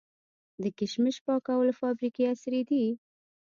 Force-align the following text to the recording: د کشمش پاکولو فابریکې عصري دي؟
د 0.61 0.63
کشمش 0.77 1.15
پاکولو 1.25 1.71
فابریکې 1.81 2.23
عصري 2.33 2.61
دي؟ 2.69 2.83